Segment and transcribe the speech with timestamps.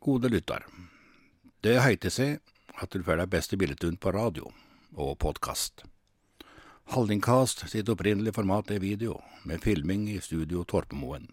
[0.00, 0.62] Gode lytter.
[1.60, 2.38] Det heiter seg
[2.80, 4.46] at du får de beste billedene på radio
[4.96, 5.82] og podkast.
[6.94, 11.28] Hallingkast sitt opprinnelige format er video, med filming i studio Torpemoen.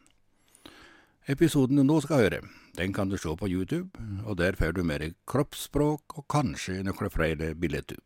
[1.31, 2.41] Episoden du nå skal høre,
[2.75, 3.95] den kan du se på YouTube,
[4.27, 8.03] og der får du mer kroppsspråk og kanskje noen flere bilder.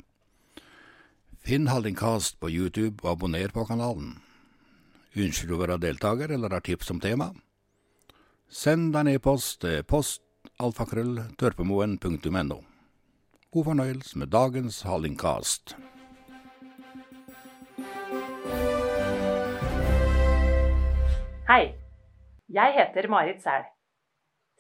[1.42, 4.20] Finn Hallingkast på YouTube og abonner på kanalen.
[5.18, 7.34] Ønsker du å være deltaker eller har tips om tema?
[8.46, 10.22] Send deg en e-post til post
[10.66, 12.58] alfakrøll.tørpemoen.no.
[13.52, 15.76] God fornøyelse med dagens Hallingkast.
[21.50, 21.64] Hei,
[22.48, 23.64] jeg heter Marit Sæl.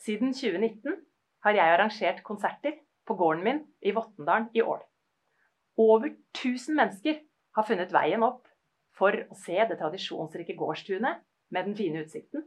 [0.06, 0.96] Siden 2019
[1.44, 2.74] har jeg arrangert konserter
[3.08, 4.82] på gården min i Vottendalen i Ål.
[5.78, 7.16] Over 1000 mennesker
[7.56, 8.48] har funnet veien opp
[8.98, 11.16] for å se det tradisjonsrike gårdstunet
[11.52, 12.44] med den fine utsikten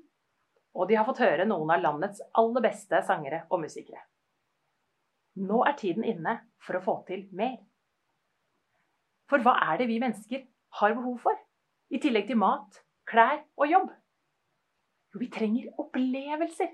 [0.74, 4.02] og de har fått høre noen av landets aller beste sangere og musikere.
[5.38, 7.56] Nå er tiden inne for å få til mer.
[9.30, 10.44] For hva er det vi mennesker
[10.80, 11.38] har behov for,
[11.94, 13.90] i tillegg til mat, klær og jobb?
[15.14, 16.70] Jo, vi trenger opplevelser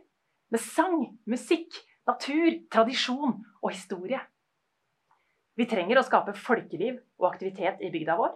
[0.50, 1.76] med sang, musikk,
[2.08, 4.20] natur, tradisjon og historie.
[5.60, 8.32] Vi trenger å skape folkeliv og aktivitet i bygda vår.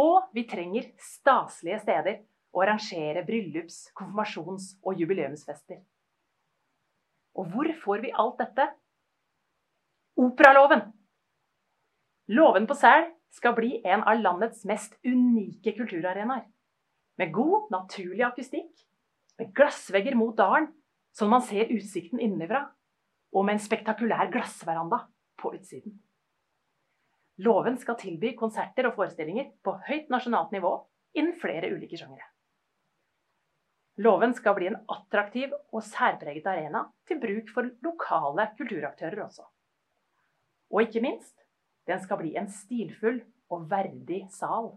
[0.00, 2.20] Og vi trenger staselige steder
[2.52, 5.80] og arrangere bryllups-, konfirmasjons- og jubileumsfester.
[7.38, 8.66] Og hvor får vi alt dette?
[10.18, 10.82] Operaloven!
[12.30, 16.44] Låven på Sæl skal bli en av landets mest unike kulturarenaer.
[17.18, 18.70] Med god, naturlig akustikk,
[19.38, 20.70] med glassvegger mot dalen,
[21.14, 22.64] sånn man ser utsikten innenfra,
[23.34, 25.04] og med en spektakulær glassveranda
[25.40, 25.98] på utsiden.
[27.40, 30.74] Låven skal tilby konserter og forestillinger på høyt nasjonalt nivå
[31.16, 32.26] innen flere ulike sjangere.
[34.00, 39.44] Låven skal bli en attraktiv og særpreget arena til bruk for lokale kulturaktører også.
[40.72, 41.34] Og ikke minst,
[41.84, 43.18] den skal bli en stilfull
[43.52, 44.70] og verdig sal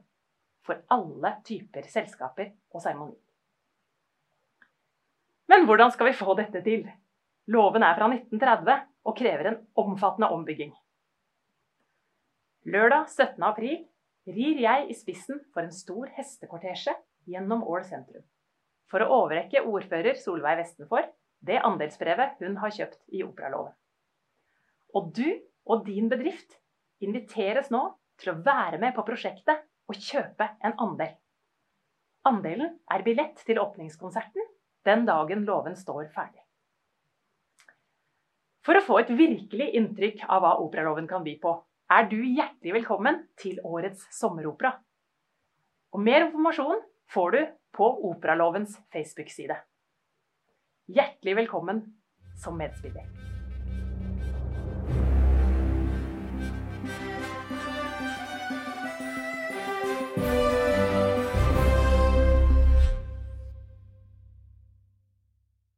[0.67, 3.21] for alle typer selskaper og seremonier.
[5.47, 6.83] Men hvordan skal vi få dette til?
[7.47, 10.75] Låven er fra 1930 og krever en omfattende ombygging.
[12.67, 13.39] Lørdag 17.
[13.43, 13.79] april
[14.27, 18.27] rir jeg i spissen for en stor hestekortesje gjennom Ål sentrum
[18.93, 21.07] for å overrekke ordfører Solveig Vestenfor
[21.43, 23.73] det andelsbrevet hun har kjøpt i Operaloven.
[24.93, 25.25] Og du
[25.65, 26.59] og din bedrift
[27.01, 27.81] inviteres nå
[28.21, 31.15] til å være med på prosjektet og kjøpe en andel.
[32.29, 34.45] Andelen er billett til åpningskonserten
[34.85, 36.43] den dagen låven står ferdig.
[38.63, 41.57] For å få et virkelig inntrykk av hva operaloven kan by på,
[41.91, 44.77] er du hjertelig velkommen til årets sommeropera.
[45.91, 46.79] Og mer informasjon
[47.11, 47.41] får du
[47.73, 49.55] på Operalovens Facebook-side.
[50.87, 51.85] Hjertelig velkommen
[52.43, 53.32] som medspiller.